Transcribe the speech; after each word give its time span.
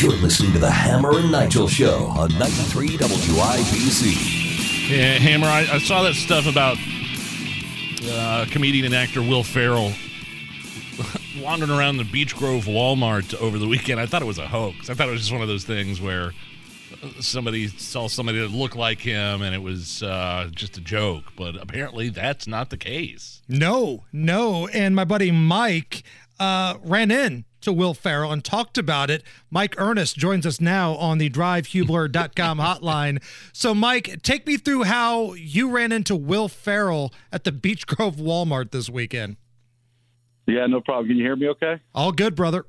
You're 0.00 0.12
listening 0.12 0.52
to 0.52 0.60
the 0.60 0.70
Hammer 0.70 1.18
and 1.18 1.32
Nigel 1.32 1.66
Show 1.66 2.04
on 2.16 2.28
93 2.38 2.98
WIBC. 2.98 4.88
Yeah, 4.88 5.14
Hammer, 5.14 5.48
I, 5.48 5.66
I 5.72 5.78
saw 5.78 6.04
that 6.04 6.14
stuff 6.14 6.46
about 6.46 6.76
uh, 8.08 8.46
comedian 8.48 8.84
and 8.86 8.94
actor 8.94 9.20
Will 9.20 9.42
Ferrell 9.42 9.92
wandering 11.42 11.72
around 11.72 11.96
the 11.96 12.04
Beech 12.04 12.36
Grove 12.36 12.66
Walmart 12.66 13.34
over 13.40 13.58
the 13.58 13.66
weekend. 13.66 13.98
I 13.98 14.06
thought 14.06 14.22
it 14.22 14.26
was 14.26 14.38
a 14.38 14.46
hoax. 14.46 14.88
I 14.88 14.94
thought 14.94 15.08
it 15.08 15.10
was 15.10 15.22
just 15.22 15.32
one 15.32 15.42
of 15.42 15.48
those 15.48 15.64
things 15.64 16.00
where 16.00 16.30
somebody 17.18 17.66
saw 17.66 18.06
somebody 18.06 18.38
that 18.38 18.52
looked 18.52 18.76
like 18.76 19.00
him 19.00 19.42
and 19.42 19.52
it 19.52 19.62
was 19.62 20.04
uh, 20.04 20.48
just 20.52 20.78
a 20.78 20.80
joke. 20.80 21.24
But 21.34 21.60
apparently 21.60 22.08
that's 22.08 22.46
not 22.46 22.70
the 22.70 22.76
case. 22.76 23.42
No, 23.48 24.04
no. 24.12 24.68
And 24.68 24.94
my 24.94 25.04
buddy 25.04 25.32
Mike 25.32 26.04
uh, 26.38 26.76
ran 26.84 27.10
in 27.10 27.46
to 27.60 27.72
Will 27.72 27.94
Ferrell 27.94 28.32
and 28.32 28.44
talked 28.44 28.78
about 28.78 29.10
it. 29.10 29.22
Mike 29.50 29.74
Ernest 29.78 30.16
joins 30.16 30.46
us 30.46 30.60
now 30.60 30.94
on 30.94 31.18
the 31.18 31.30
drivehubler.com 31.30 32.58
hotline. 32.58 33.22
So, 33.52 33.74
Mike, 33.74 34.22
take 34.22 34.46
me 34.46 34.56
through 34.56 34.84
how 34.84 35.34
you 35.34 35.70
ran 35.70 35.92
into 35.92 36.16
Will 36.16 36.48
Ferrell 36.48 37.12
at 37.32 37.44
the 37.44 37.52
Beech 37.52 37.86
Grove 37.86 38.16
Walmart 38.16 38.70
this 38.70 38.88
weekend. 38.88 39.36
Yeah, 40.46 40.66
no 40.66 40.80
problem. 40.80 41.08
Can 41.08 41.16
you 41.18 41.24
hear 41.24 41.36
me 41.36 41.48
okay? 41.48 41.80
All 41.94 42.12
good, 42.12 42.34
brother. 42.34 42.64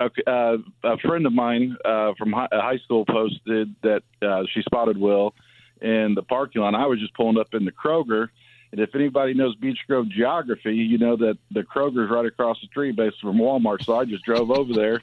Okay. 0.00 0.22
Uh, 0.26 0.58
a 0.84 0.96
friend 0.98 1.26
of 1.26 1.32
mine 1.32 1.76
uh, 1.84 2.12
from 2.16 2.32
high, 2.32 2.48
high, 2.52 2.78
school 2.84 3.04
posted 3.04 3.74
that 3.82 4.02
uh, 4.22 4.42
she 4.54 4.62
spotted 4.62 4.96
Will 4.96 5.34
in 5.82 6.14
the 6.14 6.22
parking 6.22 6.62
lot. 6.62 6.74
I 6.74 6.86
was 6.86 7.00
just 7.00 7.14
pulling 7.14 7.38
up 7.38 7.48
in 7.52 7.64
the 7.64 7.72
Kroger 7.72 8.28
and 8.72 8.80
if 8.80 8.94
anybody 8.94 9.34
knows 9.34 9.54
Beech 9.56 9.78
Grove 9.86 10.08
geography, 10.08 10.74
you 10.74 10.98
know 10.98 11.16
that 11.16 11.38
the 11.50 11.62
Kroger's 11.62 12.10
right 12.10 12.26
across 12.26 12.60
the 12.60 12.66
street, 12.66 12.96
based 12.96 13.20
from 13.20 13.38
Walmart. 13.38 13.84
So 13.84 13.96
I 13.98 14.04
just 14.04 14.24
drove 14.24 14.50
over 14.50 14.72
there, 14.72 15.02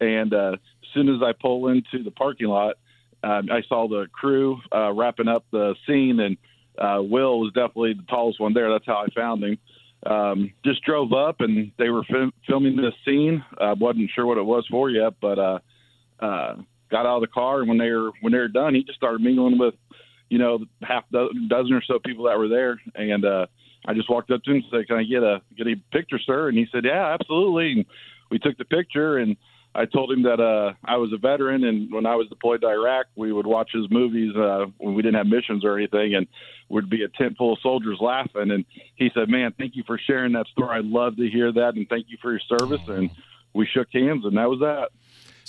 and 0.00 0.32
uh, 0.32 0.52
as 0.54 0.88
soon 0.94 1.14
as 1.14 1.22
I 1.22 1.32
pull 1.32 1.68
into 1.68 2.02
the 2.02 2.10
parking 2.10 2.48
lot, 2.48 2.76
uh, 3.22 3.42
I 3.50 3.62
saw 3.68 3.88
the 3.88 4.06
crew 4.12 4.60
uh, 4.74 4.92
wrapping 4.92 5.28
up 5.28 5.44
the 5.50 5.74
scene, 5.86 6.20
and 6.20 6.36
uh, 6.78 7.02
Will 7.02 7.40
was 7.40 7.52
definitely 7.52 7.94
the 7.94 8.04
tallest 8.08 8.40
one 8.40 8.54
there. 8.54 8.70
That's 8.70 8.86
how 8.86 9.04
I 9.04 9.06
found 9.14 9.44
him. 9.44 9.58
Um, 10.06 10.52
just 10.64 10.82
drove 10.82 11.12
up, 11.12 11.40
and 11.40 11.72
they 11.78 11.88
were 11.88 12.04
fil- 12.04 12.32
filming 12.46 12.76
this 12.76 12.94
scene. 13.04 13.44
I 13.58 13.70
uh, 13.70 13.74
wasn't 13.74 14.10
sure 14.14 14.26
what 14.26 14.38
it 14.38 14.44
was 14.44 14.66
for 14.70 14.90
yet, 14.90 15.14
but 15.20 15.38
uh, 15.38 15.58
uh, 16.20 16.56
got 16.90 17.06
out 17.06 17.16
of 17.16 17.20
the 17.22 17.28
car, 17.28 17.60
and 17.60 17.68
when 17.68 17.78
they 17.78 17.90
were 17.90 18.10
when 18.20 18.32
they 18.32 18.38
were 18.38 18.48
done, 18.48 18.74
he 18.74 18.82
just 18.82 18.98
started 18.98 19.22
mingling 19.22 19.58
with 19.58 19.74
you 20.28 20.38
know, 20.38 20.60
half 20.82 21.04
dozen 21.10 21.74
or 21.74 21.82
so 21.82 21.98
people 22.04 22.24
that 22.24 22.38
were 22.38 22.48
there, 22.48 22.80
and 22.94 23.24
uh, 23.24 23.46
I 23.86 23.94
just 23.94 24.10
walked 24.10 24.30
up 24.30 24.42
to 24.44 24.50
him 24.50 24.56
and 24.56 24.64
said, 24.70 24.86
"Can 24.88 24.96
I 24.96 25.04
get 25.04 25.22
a 25.22 25.42
get 25.56 25.66
a 25.66 25.76
picture, 25.92 26.18
sir?" 26.18 26.48
And 26.48 26.56
he 26.56 26.66
said, 26.72 26.84
"Yeah, 26.84 27.14
absolutely." 27.18 27.72
And 27.72 27.86
we 28.30 28.38
took 28.38 28.56
the 28.56 28.64
picture, 28.64 29.18
and 29.18 29.36
I 29.74 29.84
told 29.86 30.10
him 30.12 30.22
that 30.22 30.40
uh, 30.40 30.74
I 30.84 30.96
was 30.96 31.12
a 31.12 31.18
veteran, 31.18 31.64
and 31.64 31.92
when 31.92 32.06
I 32.06 32.14
was 32.14 32.28
deployed 32.28 32.62
to 32.62 32.68
Iraq, 32.68 33.06
we 33.16 33.32
would 33.32 33.46
watch 33.46 33.70
his 33.72 33.90
movies 33.90 34.34
uh, 34.36 34.66
when 34.78 34.94
we 34.94 35.02
didn't 35.02 35.16
have 35.16 35.26
missions 35.26 35.64
or 35.64 35.76
anything, 35.76 36.14
and 36.14 36.26
would 36.68 36.88
be 36.88 37.02
a 37.02 37.08
tent 37.08 37.36
full 37.36 37.52
of 37.52 37.58
soldiers 37.60 37.98
laughing. 38.00 38.50
And 38.50 38.64
he 38.94 39.10
said, 39.14 39.28
"Man, 39.28 39.52
thank 39.58 39.76
you 39.76 39.82
for 39.86 39.98
sharing 39.98 40.32
that 40.32 40.46
story. 40.46 40.78
I'd 40.78 40.86
love 40.86 41.16
to 41.16 41.28
hear 41.28 41.52
that, 41.52 41.74
and 41.74 41.88
thank 41.88 42.06
you 42.08 42.16
for 42.22 42.30
your 42.30 42.58
service." 42.58 42.80
And 42.88 43.10
we 43.52 43.66
shook 43.66 43.88
hands, 43.92 44.24
and 44.24 44.36
that 44.36 44.48
was 44.48 44.60
that. 44.60 44.90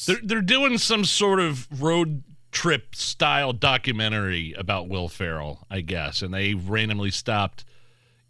They're 0.05 0.21
they're 0.21 0.41
doing 0.41 0.77
some 0.77 1.05
sort 1.05 1.39
of 1.39 1.81
road 1.81 2.23
trip 2.55 2.95
style 2.95 3.51
documentary 3.51 4.53
about 4.57 4.87
Will 4.87 5.09
Ferrell, 5.09 5.67
I 5.69 5.81
guess, 5.81 6.21
and 6.21 6.33
they 6.33 6.53
randomly 6.53 7.11
stopped 7.11 7.65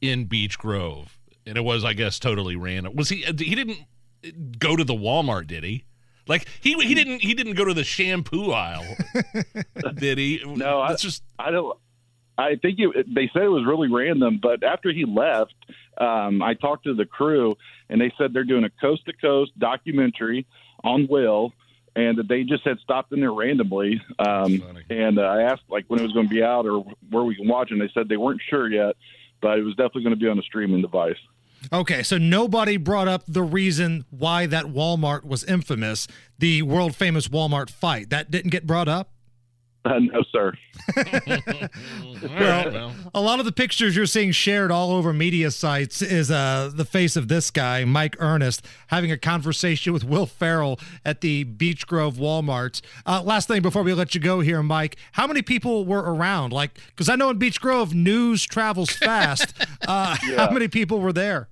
in 0.02 0.26
Beech 0.26 0.58
Grove, 0.58 1.20
and 1.46 1.58
it 1.58 1.64
was, 1.64 1.86
I 1.86 1.94
guess, 1.94 2.18
totally 2.18 2.56
random. 2.56 2.96
Was 2.96 3.10
he? 3.10 3.18
He 3.18 3.54
didn't 3.54 3.78
go 4.58 4.76
to 4.76 4.84
the 4.84 4.96
Walmart, 4.96 5.46
did 5.46 5.64
he? 5.64 5.86
Like 6.28 6.48
he 6.60 6.74
he 6.74 6.96
didn't 6.96 7.22
he 7.22 7.36
didn't 7.36 7.54
go 7.54 7.66
to 7.66 7.74
the 7.74 7.84
shampoo 7.84 8.52
aisle, 8.52 8.98
did 9.96 10.18
he? 10.18 10.42
No, 10.44 10.82
I 10.82 10.96
just 10.96 11.24
I 11.38 11.52
don't. 11.52 11.78
I 12.38 12.56
think 12.56 12.80
it, 12.80 13.06
they 13.14 13.30
said 13.32 13.44
it 13.44 13.50
was 13.50 13.64
really 13.66 13.90
random, 13.90 14.40
but 14.42 14.64
after 14.64 14.92
he 14.92 15.06
left, 15.06 15.54
um, 16.00 16.42
I 16.42 16.56
talked 16.56 16.84
to 16.86 16.96
the 16.96 17.06
crew, 17.06 17.56
and 17.90 18.02
they 18.02 18.12
said 18.18 18.34
they're 18.34 18.44
doing 18.44 18.66
a 18.66 18.72
coast 18.82 19.06
to 19.06 19.14
coast 19.14 19.58
documentary 19.58 20.48
on 20.84 21.08
Will 21.08 21.54
and 21.96 22.28
they 22.28 22.44
just 22.44 22.64
had 22.64 22.80
stopped 22.80 23.14
in 23.14 23.20
there 23.20 23.34
randomly. 23.34 24.02
Um, 24.20 24.62
and 24.90 25.18
uh, 25.20 25.24
I 25.24 25.44
asked 25.44 25.64
like 25.70 25.86
when 25.88 26.00
it 26.00 26.04
was 26.04 26.12
going 26.12 26.28
to 26.28 26.34
be 26.34 26.44
out 26.44 26.66
or 26.66 26.86
where 27.10 27.24
we 27.24 27.36
can 27.36 27.48
watch, 27.48 27.72
and 27.72 27.80
they 27.80 27.90
said 27.94 28.10
they 28.10 28.18
weren't 28.18 28.42
sure 28.50 28.70
yet, 28.72 28.96
but 29.42 29.58
it 29.58 29.64
was 29.64 29.76
definitely 29.76 30.04
going 30.04 30.16
to 30.16 30.20
be 30.20 30.28
on 30.28 30.38
a 30.38 30.44
streaming 30.44 30.82
device. 30.82 31.18
Okay, 31.74 32.04
so 32.04 32.18
nobody 32.18 32.78
brought 32.78 33.08
up 33.08 33.24
the 33.28 33.42
reason 33.42 34.06
why 34.12 34.46
that 34.46 34.66
Walmart 34.66 35.24
was 35.24 35.44
infamous, 35.44 36.08
the 36.38 36.62
world 36.62 36.96
famous 36.96 37.28
Walmart 37.28 37.70
fight. 37.70 38.10
That 38.10 38.30
didn't 38.30 38.52
get 38.52 38.68
brought 38.68 38.88
up. 38.88 39.10
Uh, 39.86 40.00
no, 40.00 40.24
sir. 40.32 40.52
well, 42.24 42.92
a 43.14 43.22
lot 43.22 43.38
of 43.40 43.46
the 43.46 43.52
pictures 43.52 43.96
you're 43.96 44.08
seeing 44.08 44.32
shared 44.32 44.72
all 44.72 44.92
over 44.92 45.14
media 45.14 45.52
sites 45.52 46.02
is 46.02 46.32
uh, 46.32 46.72
the 46.74 46.86
face 46.86 47.16
of 47.16 47.28
this 47.28 47.52
guy, 47.52 47.86
Mike 47.86 48.16
Ernest, 48.20 48.66
having 48.88 49.12
a 49.12 49.18
conversation 49.18 49.94
with 49.94 50.04
Will 50.04 50.26
Ferrell 50.26 50.80
at 51.06 51.22
the 51.22 51.44
Beech 51.44 51.86
Grove 51.86 52.16
Walmart. 52.16 52.82
Uh, 53.06 53.22
last 53.24 53.48
thing 53.48 53.62
before 53.62 53.84
we 53.84 53.94
let 53.94 54.16
you 54.16 54.22
go 54.22 54.40
here, 54.40 54.64
Mike, 54.64 54.98
how 55.12 55.28
many 55.28 55.44
people 55.44 55.86
were 55.86 56.02
around? 56.02 56.52
Like, 56.52 56.80
because 56.88 57.08
I 57.08 57.16
know 57.16 57.30
in 57.30 57.38
Beech 57.38 57.62
Grove, 57.62 57.94
news 57.94 58.44
travels 58.44 58.90
fast. 58.90 59.54
Uh, 59.88 60.16
yeah. 60.28 60.48
How 60.48 60.52
many 60.52 60.68
people 60.68 61.00
were 61.00 61.14
there? 61.14 61.48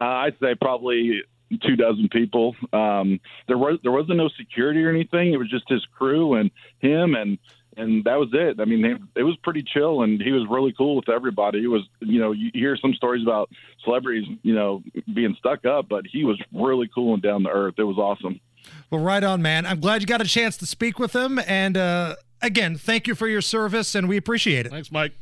Uh, 0.00 0.04
I'd 0.04 0.36
say 0.40 0.54
probably 0.54 1.20
two 1.62 1.76
dozen 1.76 2.08
people. 2.08 2.56
Um, 2.72 3.20
there 3.48 3.58
was 3.58 3.78
there 3.82 3.92
wasn't 3.92 4.16
no 4.16 4.28
security 4.36 4.82
or 4.84 4.90
anything. 4.90 5.32
It 5.32 5.38
was 5.38 5.50
just 5.50 5.68
his 5.68 5.84
crew 5.96 6.34
and 6.34 6.50
him 6.80 7.14
and 7.14 7.38
and 7.76 8.04
that 8.04 8.18
was 8.18 8.30
it. 8.32 8.58
I 8.58 8.64
mean, 8.64 8.84
it, 8.84 8.98
it 9.16 9.22
was 9.22 9.36
pretty 9.42 9.62
chill, 9.62 10.02
and 10.02 10.20
he 10.20 10.32
was 10.32 10.46
really 10.48 10.72
cool 10.76 10.96
with 10.96 11.08
everybody. 11.08 11.60
He 11.60 11.66
was, 11.66 11.82
you 12.00 12.18
know, 12.18 12.32
you 12.32 12.50
hear 12.54 12.76
some 12.76 12.94
stories 12.94 13.22
about 13.22 13.50
celebrities, 13.84 14.26
you 14.42 14.54
know, 14.54 14.82
being 15.12 15.36
stuck 15.38 15.64
up, 15.66 15.88
but 15.88 16.04
he 16.10 16.24
was 16.24 16.40
really 16.52 16.88
cool 16.94 17.14
and 17.14 17.22
down 17.22 17.42
to 17.44 17.50
earth. 17.50 17.74
It 17.76 17.84
was 17.84 17.98
awesome. 17.98 18.40
Well, 18.90 19.02
right 19.02 19.22
on, 19.22 19.42
man. 19.42 19.66
I'm 19.66 19.80
glad 19.80 20.00
you 20.00 20.06
got 20.06 20.20
a 20.22 20.24
chance 20.24 20.56
to 20.58 20.66
speak 20.66 20.98
with 20.98 21.14
him, 21.14 21.38
and 21.46 21.76
uh, 21.76 22.16
again, 22.40 22.76
thank 22.76 23.06
you 23.06 23.14
for 23.14 23.28
your 23.28 23.42
service, 23.42 23.94
and 23.94 24.08
we 24.08 24.16
appreciate 24.16 24.66
it. 24.66 24.70
Thanks, 24.70 24.90
Mike. 24.90 25.12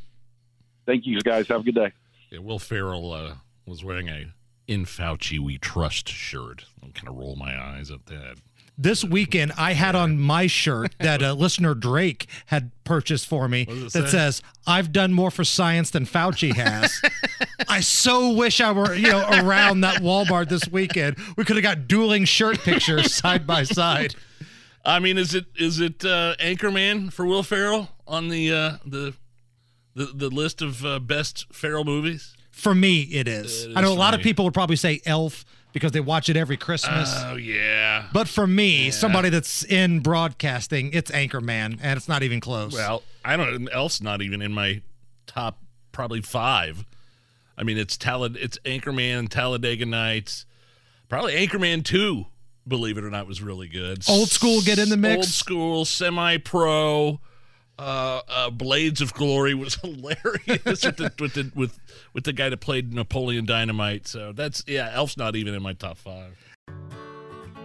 Thank 0.85 1.05
you, 1.05 1.19
guys. 1.21 1.47
Have 1.49 1.61
a 1.61 1.63
good 1.63 1.75
day. 1.75 1.91
Yeah, 2.31 2.39
Will 2.39 2.59
Ferrell 2.59 3.11
uh, 3.11 3.33
was 3.65 3.83
wearing 3.83 4.07
a 4.07 4.27
in 4.67 4.85
Fauci 4.85 5.39
we 5.39 5.57
trust 5.57 6.09
shirt. 6.09 6.65
I'm 6.83 6.91
kind 6.91 7.07
of 7.07 7.15
roll 7.15 7.35
my 7.35 7.59
eyes 7.59 7.91
at 7.91 8.05
that. 8.07 8.37
This 8.77 9.05
weekend, 9.05 9.53
I 9.57 9.71
had 9.71 9.95
on 9.95 10.19
my 10.19 10.47
shirt 10.47 10.95
that 10.99 11.21
a 11.21 11.33
listener 11.45 11.73
Drake 11.73 12.27
had 12.47 12.71
purchased 12.83 13.25
for 13.25 13.47
me 13.47 13.63
that 13.63 13.91
say? 13.91 14.05
says, 14.07 14.41
"I've 14.67 14.91
done 14.91 15.13
more 15.13 15.31
for 15.31 15.45
science 15.45 15.91
than 15.91 16.05
Fauci 16.05 16.53
has." 16.53 17.01
I 17.69 17.79
so 17.79 18.33
wish 18.33 18.59
I 18.59 18.73
were, 18.73 18.93
you 18.93 19.09
know, 19.09 19.25
around 19.29 19.81
that 19.81 20.01
Walmart 20.01 20.49
this 20.49 20.67
weekend. 20.67 21.15
We 21.37 21.45
could 21.45 21.55
have 21.55 21.63
got 21.63 21.87
dueling 21.87 22.25
shirt 22.25 22.59
pictures 22.59 23.13
side 23.13 23.47
by 23.47 23.63
side. 23.63 24.15
I 24.85 24.99
mean, 24.99 25.17
is 25.17 25.33
it 25.33 25.45
is 25.55 25.79
it 25.79 26.03
uh, 26.03 26.35
Anchorman 26.39 27.13
for 27.13 27.25
Will 27.25 27.43
Ferrell 27.43 27.89
on 28.05 28.27
the 28.27 28.51
uh, 28.51 28.77
the 28.85 29.13
the 29.95 30.05
the 30.13 30.29
list 30.29 30.61
of 30.61 30.85
uh, 30.85 30.99
best 30.99 31.47
Ferrell 31.53 31.85
movies? 31.85 32.34
For 32.55 32.73
me, 32.73 33.01
it 33.01 33.27
is. 33.27 33.65
It 33.65 33.71
is 33.71 33.77
I 33.77 33.81
know 33.81 33.91
a 33.91 33.93
lot 33.93 34.13
me. 34.13 34.19
of 34.19 34.23
people 34.23 34.45
would 34.45 34.53
probably 34.53 34.77
say 34.77 35.01
Elf 35.05 35.45
because 35.75 35.91
they 35.91 35.99
watch 35.99 36.29
it 36.29 36.37
every 36.37 36.55
Christmas. 36.55 37.13
Oh 37.25 37.35
yeah. 37.35 38.05
But 38.13 38.29
for 38.29 38.47
me, 38.47 38.85
yeah. 38.85 38.91
somebody 38.91 39.29
that's 39.29 39.63
in 39.65 39.99
broadcasting, 39.99 40.91
it's 40.93 41.11
Anchorman, 41.11 41.79
and 41.81 41.97
it's 41.97 42.07
not 42.07 42.23
even 42.23 42.39
close. 42.39 42.73
Well, 42.73 43.03
I 43.25 43.35
don't. 43.35 43.67
Elf's 43.71 44.01
not 44.01 44.21
even 44.21 44.41
in 44.41 44.53
my 44.53 44.81
top 45.27 45.59
probably 45.91 46.21
five. 46.21 46.85
I 47.57 47.63
mean, 47.63 47.77
it's 47.77 47.97
Talad, 47.97 48.37
it's 48.37 48.57
Anchorman, 48.59 49.27
Talladega 49.29 49.85
Nights, 49.85 50.45
probably 51.09 51.35
Anchorman 51.35 51.83
two. 51.83 52.25
Believe 52.67 52.97
it 52.97 53.03
or 53.03 53.11
not, 53.11 53.27
was 53.27 53.41
really 53.41 53.67
good. 53.67 54.03
Old 54.09 54.29
school 54.29 54.61
get 54.61 54.79
in 54.79 54.89
the 54.89 54.97
mix. 54.97 55.15
Old 55.17 55.25
school, 55.25 55.85
semi 55.85 56.37
pro. 56.37 57.19
Uh, 57.77 58.21
uh, 58.29 58.49
Blades 58.49 59.01
of 59.01 59.13
Glory 59.13 59.53
was 59.53 59.75
hilarious 59.81 60.85
with, 60.85 60.97
the, 60.97 61.11
with 61.19 61.33
the 61.33 61.51
with 61.55 61.79
with 62.13 62.23
the 62.23 62.33
guy 62.33 62.49
that 62.49 62.57
played 62.59 62.93
Napoleon 62.93 63.45
Dynamite. 63.45 64.07
So 64.07 64.31
that's 64.31 64.63
yeah, 64.67 64.91
Elf's 64.93 65.17
not 65.17 65.35
even 65.35 65.53
in 65.53 65.61
my 65.61 65.73
top 65.73 65.97
five. 65.97 66.37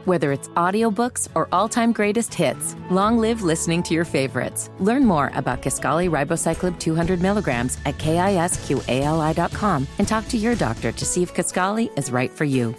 Whether 0.07 0.33
it's 0.33 0.49
audiobooks 0.49 1.29
or 1.35 1.47
all-time 1.53 1.93
greatest 1.93 2.33
hits, 2.33 2.75
long 2.91 3.19
live 3.19 3.43
listening 3.43 3.83
to 3.85 3.95
your 3.95 4.07
favorites. 4.07 4.71
Learn 4.79 5.05
more 5.05 5.31
about 5.35 5.61
Kisqali 5.61 6.09
Ribociclib 6.09 6.79
200 6.79 7.21
milligrams 7.21 7.77
at 7.85 7.99
kisqali.com 7.99 9.87
and 9.99 10.09
talk 10.09 10.27
to 10.29 10.39
your 10.39 10.55
doctor 10.55 10.91
to 10.91 11.05
see 11.05 11.23
if 11.23 11.35
Kisqali 11.35 11.97
is 11.99 12.11
right 12.11 12.31
for 12.31 12.45
you. 12.45 12.75